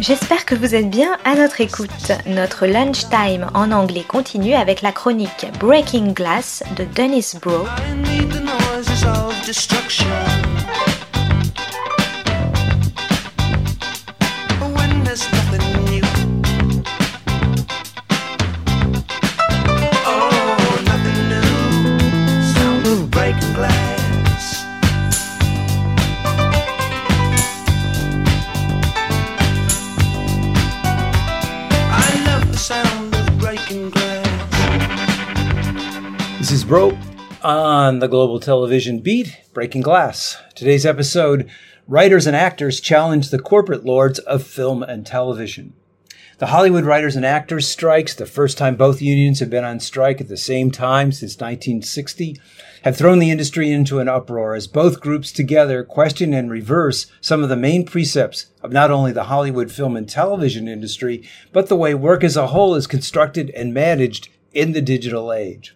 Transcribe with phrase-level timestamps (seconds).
[0.00, 2.12] J'espère que vous êtes bien à notre écoute.
[2.26, 7.66] Notre lunchtime en anglais continue avec la chronique Breaking Glass de Dennis Bro.
[36.62, 36.96] Broe
[37.42, 40.36] on the Global Television Beat, Breaking Glass.
[40.54, 41.50] Today's episode
[41.88, 45.72] Writers and Actors Challenge the Corporate Lords of Film and Television.
[46.38, 50.20] The Hollywood Writers and Actors strikes, the first time both unions have been on strike
[50.20, 52.38] at the same time since 1960,
[52.82, 57.42] have thrown the industry into an uproar as both groups together question and reverse some
[57.42, 61.76] of the main precepts of not only the Hollywood film and television industry, but the
[61.76, 65.74] way work as a whole is constructed and managed in the digital age.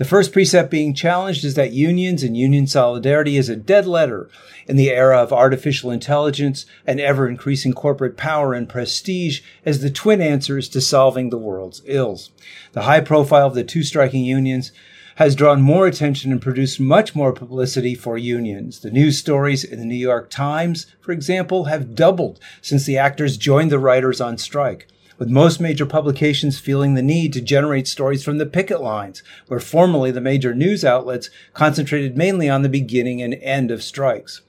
[0.00, 4.30] The first precept being challenged is that unions and union solidarity is a dead letter
[4.66, 9.90] in the era of artificial intelligence and ever increasing corporate power and prestige as the
[9.90, 12.30] twin answers to solving the world's ills.
[12.72, 14.72] The high profile of the two striking unions
[15.16, 18.80] has drawn more attention and produced much more publicity for unions.
[18.80, 23.36] The news stories in the New York Times, for example, have doubled since the actors
[23.36, 24.88] joined the writers on strike
[25.20, 29.60] with most major publications feeling the need to generate stories from the picket lines, where
[29.60, 34.40] formerly the major news outlets concentrated mainly on the beginning and end of strikes.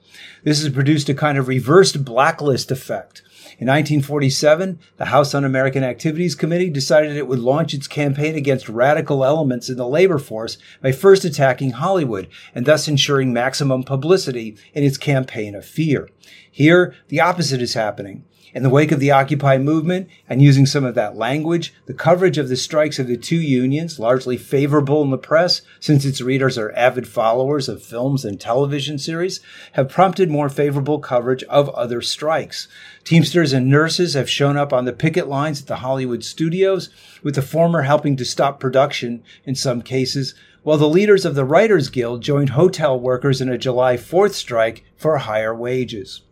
[0.44, 3.20] This has produced a kind of reversed blacklist effect.
[3.58, 9.26] In 1947, the House Un-American Activities Committee decided it would launch its campaign against radical
[9.26, 14.84] elements in the labor force by first attacking Hollywood and thus ensuring maximum publicity in
[14.84, 16.08] its campaign of fear.
[16.50, 18.24] Here, the opposite is happening.
[18.54, 22.36] In the wake of the Occupy movement and using some of that language, the coverage
[22.36, 26.58] of the strikes of the two unions, largely favorable in the press, since its readers
[26.58, 29.40] are avid followers of films and television series,
[29.72, 32.68] have prompted more favorable coverage of other strikes.
[33.04, 36.90] Teamsters and nurses have shown up on the picket lines at the Hollywood studios,
[37.22, 41.44] with the former helping to stop production in some cases, while the leaders of the
[41.44, 46.22] Writers Guild joined hotel workers in a July 4th strike for higher wages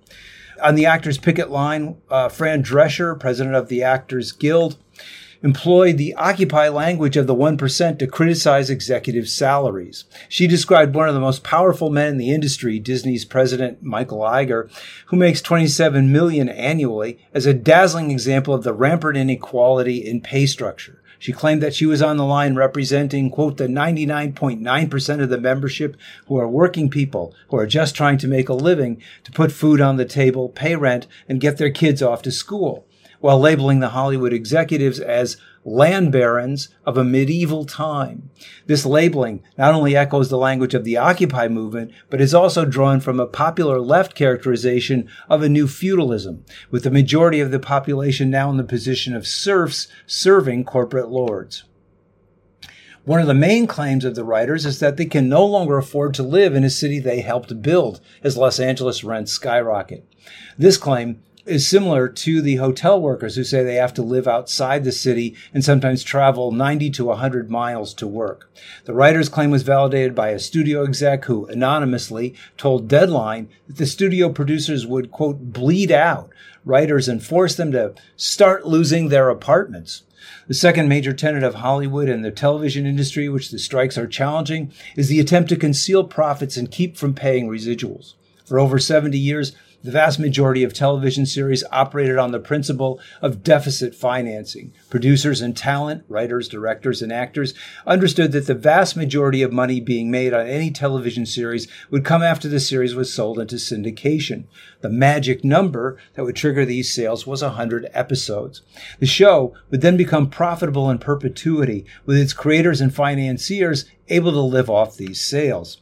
[0.62, 4.76] on the Actors Picket Line, uh, Fran Drescher, president of the Actors Guild,
[5.43, 10.04] employed the Occupy language of the 1% to criticize executive salaries.
[10.28, 14.71] She described one of the most powerful men in the industry, Disney's president Michael Iger,
[15.06, 20.47] who makes 27 million annually, as a dazzling example of the rampant inequality in pay
[20.47, 20.99] structure.
[21.20, 25.98] She claimed that she was on the line representing, quote, the 99.9% of the membership
[26.26, 29.82] who are working people who are just trying to make a living to put food
[29.82, 32.86] on the table, pay rent, and get their kids off to school,
[33.20, 38.31] while labeling the Hollywood executives as land barons of a medieval time.
[38.66, 43.00] This labeling not only echoes the language of the Occupy movement, but is also drawn
[43.00, 48.31] from a popular left characterization of a new feudalism, with the majority of the population
[48.31, 51.65] now in the position of serfs serving corporate lords.
[53.04, 56.12] One of the main claims of the writers is that they can no longer afford
[56.15, 60.06] to live in a city they helped build as Los Angeles rents skyrocket.
[60.59, 64.84] This claim is similar to the hotel workers who say they have to live outside
[64.84, 68.52] the city and sometimes travel 90 to 100 miles to work.
[68.84, 73.86] The writer's claim was validated by a studio exec who anonymously told Deadline that the
[73.86, 76.30] studio producers would, quote, bleed out
[76.64, 80.02] writers and force them to start losing their apartments.
[80.46, 84.72] The second major tenet of Hollywood and the television industry, which the strikes are challenging,
[84.94, 88.14] is the attempt to conceal profits and keep from paying residuals.
[88.44, 93.42] For over 70 years, the vast majority of television series operated on the principle of
[93.42, 94.72] deficit financing.
[94.91, 97.54] Producers and talent, writers, directors, and actors
[97.86, 102.22] understood that the vast majority of money being made on any television series would come
[102.22, 104.44] after the series was sold into syndication.
[104.82, 108.62] The magic number that would trigger these sales was 100 episodes.
[108.98, 114.41] The show would then become profitable in perpetuity, with its creators and financiers able to
[114.41, 115.78] live off these sales.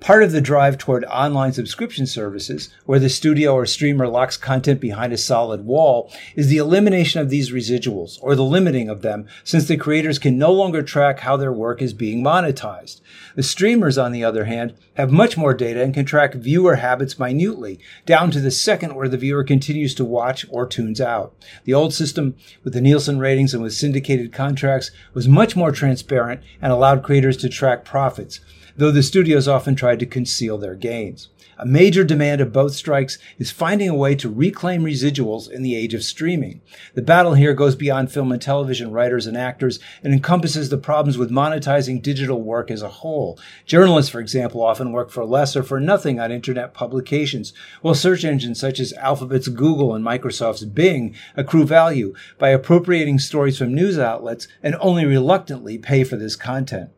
[0.00, 4.80] Part of the drive toward online subscription services, where the studio or streamer locks content
[4.80, 9.26] behind a solid wall, is the elimination of these residuals, or the limiting of them,
[9.44, 13.02] since the creators can no longer track how their work is being monetized.
[13.36, 17.18] The streamers, on the other hand, have much more data and can track viewer habits
[17.18, 21.34] minutely, down to the second where the viewer continues to watch or tunes out.
[21.64, 26.40] The old system, with the Nielsen ratings and with syndicated contracts, was much more transparent
[26.62, 28.40] and allowed creators to track profits.
[28.76, 31.28] Though the studios often tried to conceal their gains.
[31.60, 35.76] A major demand of both strikes is finding a way to reclaim residuals in the
[35.76, 36.62] age of streaming.
[36.94, 41.18] The battle here goes beyond film and television writers and actors and encompasses the problems
[41.18, 43.38] with monetizing digital work as a whole.
[43.66, 47.52] Journalists, for example, often work for less or for nothing on internet publications,
[47.82, 53.58] while search engines such as Alphabet's Google and Microsoft's Bing accrue value by appropriating stories
[53.58, 56.88] from news outlets and only reluctantly pay for this content.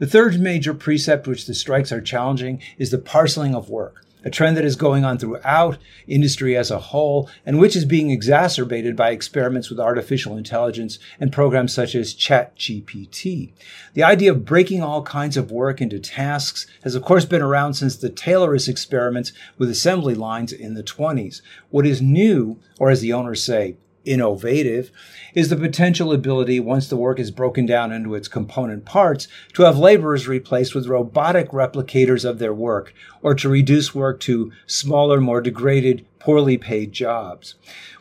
[0.00, 4.30] The third major precept which the strikes are challenging is the parceling of work, a
[4.30, 5.76] trend that is going on throughout
[6.06, 11.34] industry as a whole and which is being exacerbated by experiments with artificial intelligence and
[11.34, 13.52] programs such as ChatGPT.
[13.92, 17.74] The idea of breaking all kinds of work into tasks has of course been around
[17.74, 21.42] since the Taylorist experiments with assembly lines in the 20s.
[21.68, 24.90] What is new, or as the owners say, innovative
[25.34, 29.62] is the potential ability, once the work is broken down into its component parts, to
[29.62, 35.20] have laborers replaced with robotic replicators of their work, or to reduce work to smaller,
[35.20, 37.54] more degraded, poorly paid jobs.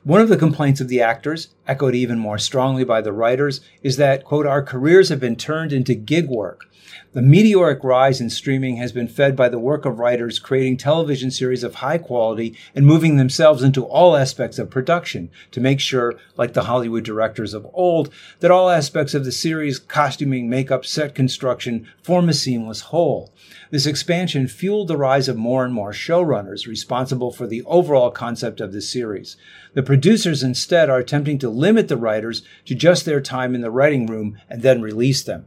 [0.10, 3.98] One of the complaints of the actors, echoed even more strongly by the writers, is
[3.98, 6.66] that, quote, our careers have been turned into gig work.
[7.14, 11.30] The meteoric rise in streaming has been fed by the work of writers creating television
[11.30, 16.16] series of high quality and moving themselves into all aspects of production to make sure,
[16.38, 21.14] like the Hollywood directors of old, that all aspects of the series, costuming, makeup, set
[21.14, 23.34] construction, form a seamless whole.
[23.72, 28.62] This expansion fueled the rise of more and more showrunners responsible for the overall concept
[28.62, 29.36] of the series.
[29.74, 33.70] The producers instead are attempting to limit the writers to just their time in the
[33.70, 35.46] writing room and then release them.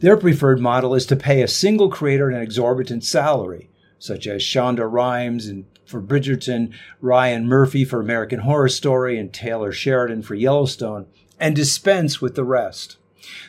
[0.00, 4.90] Their preferred model is to pay a single creator an exorbitant salary, such as Shonda
[4.90, 11.06] Rhimes and for Bridgerton, Ryan Murphy for American Horror Story, and Taylor Sheridan for Yellowstone,
[11.38, 12.96] and dispense with the rest.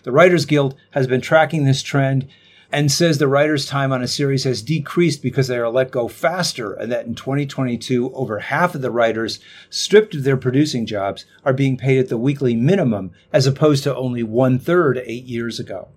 [0.03, 2.27] The Writers Guild has been tracking this trend
[2.71, 6.07] and says the writer's time on a series has decreased because they are let go
[6.07, 9.39] faster, and that in 2022, over half of the writers,
[9.69, 13.95] stripped of their producing jobs, are being paid at the weekly minimum, as opposed to
[13.95, 15.89] only one third eight years ago.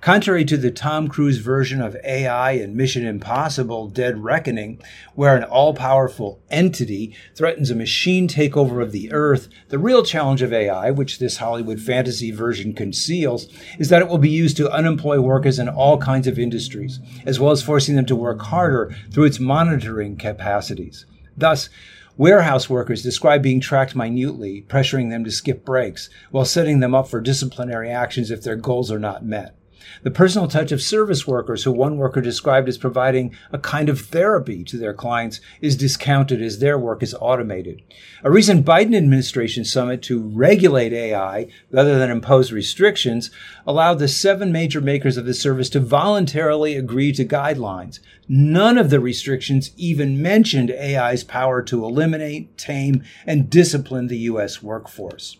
[0.00, 4.80] Contrary to the Tom Cruise version of AI in Mission Impossible Dead Reckoning,
[5.14, 10.40] where an all powerful entity threatens a machine takeover of the Earth, the real challenge
[10.40, 13.46] of AI, which this Hollywood fantasy version conceals,
[13.78, 17.38] is that it will be used to unemploy workers in all kinds of industries, as
[17.38, 21.04] well as forcing them to work harder through its monitoring capacities.
[21.36, 21.68] Thus,
[22.16, 27.06] Warehouse workers describe being tracked minutely, pressuring them to skip breaks, while setting them up
[27.06, 29.54] for disciplinary actions if their goals are not met.
[30.02, 34.00] The personal touch of service workers, who one worker described as providing a kind of
[34.00, 37.82] therapy to their clients, is discounted as their work is automated.
[38.22, 43.30] A recent Biden administration summit to regulate AI rather than impose restrictions
[43.66, 48.00] allowed the seven major makers of the service to voluntarily agree to guidelines.
[48.28, 54.62] None of the restrictions even mentioned AI's power to eliminate, tame, and discipline the U.S.
[54.62, 55.36] workforce.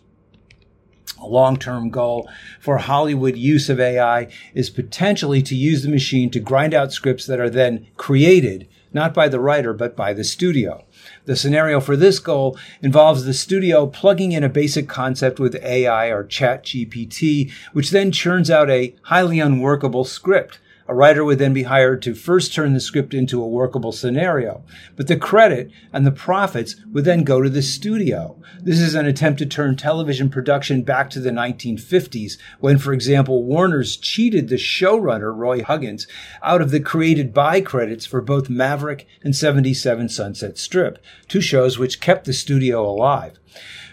[1.21, 6.31] A long term goal for Hollywood use of AI is potentially to use the machine
[6.31, 10.23] to grind out scripts that are then created, not by the writer, but by the
[10.23, 10.83] studio.
[11.25, 16.07] The scenario for this goal involves the studio plugging in a basic concept with AI
[16.07, 20.59] or ChatGPT, which then churns out a highly unworkable script.
[20.91, 24.65] A writer would then be hired to first turn the script into a workable scenario,
[24.97, 28.37] but the credit and the profits would then go to the studio.
[28.59, 33.45] This is an attempt to turn television production back to the 1950s, when, for example,
[33.45, 36.07] Warner's cheated the showrunner, Roy Huggins,
[36.43, 41.79] out of the created by credits for both Maverick and 77 Sunset Strip, two shows
[41.79, 43.39] which kept the studio alive.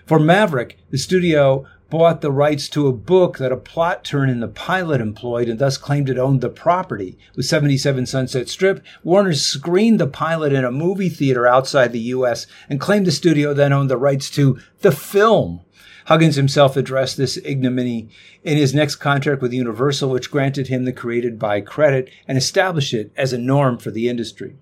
[0.05, 4.41] For Maverick, the studio bought the rights to a book that a plot turn in
[4.41, 7.19] the pilot employed and thus claimed it owned the property.
[7.35, 12.47] With 77 Sunset Strip, Warner screened the pilot in a movie theater outside the U.S.
[12.69, 15.61] and claimed the studio then owned the rights to the film.
[16.07, 18.09] Huggins himself addressed this ignominy
[18.43, 22.95] in his next contract with Universal, which granted him the created by credit and established
[22.95, 24.57] it as a norm for the industry.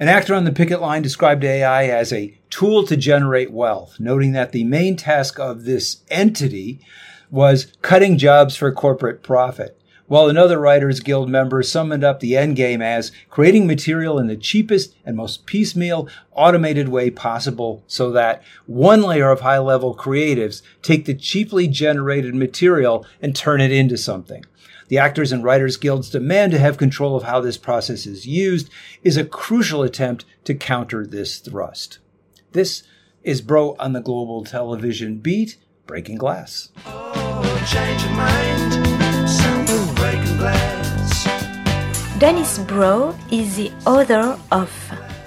[0.00, 4.32] An actor on the picket line described AI as a tool to generate wealth, noting
[4.32, 6.80] that the main task of this entity
[7.30, 9.80] was cutting jobs for corporate profit.
[10.06, 14.36] While another Writers Guild member summed up the end game as creating material in the
[14.36, 20.60] cheapest and most piecemeal automated way possible so that one layer of high level creatives
[20.82, 24.44] take the cheaply generated material and turn it into something
[24.88, 28.70] the Actors and Writers Guild's demand to have control of how this process is used
[29.02, 31.98] is a crucial attempt to counter this thrust.
[32.52, 32.82] This
[33.22, 36.70] is Broe on the Global Television Beat, Breaking Glass.
[36.86, 37.24] Oh,
[42.18, 44.70] Dennis Broe is the author of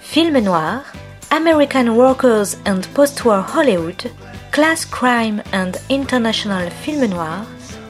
[0.02, 0.86] Film Noir,
[1.32, 4.12] American Workers and Post-War Hollywood,
[4.52, 7.46] Class Crime and International Film Noir,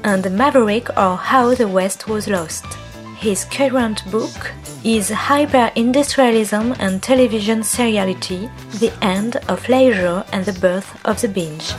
[0.07, 2.65] and Maverick or How the West Was Lost.
[3.17, 4.53] His current book
[4.85, 8.49] is Hyper-Industrialism and Television Seriality,
[8.79, 11.75] The End of Leisure and the Birth of the Binge.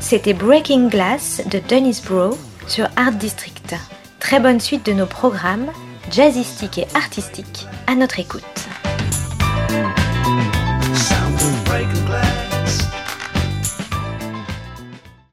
[0.00, 3.74] C'était Breaking Glass de Dennis Broe sur Art District.
[4.20, 5.70] Très bonne suite de nos programmes,
[6.10, 8.63] jazzistiques et artistiques, à notre écoute.